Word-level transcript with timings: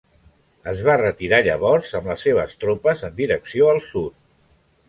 Es 0.71 0.79
va 0.87 0.95
retirar 1.01 1.41
llavors 1.47 1.91
amb 1.99 2.09
les 2.13 2.25
seves 2.29 2.57
tropes 2.65 3.07
en 3.11 3.15
direcció 3.23 3.73
al 3.75 3.83
sud. 3.93 4.21